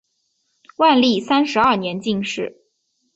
[0.77, 2.57] 万历三十二年进士。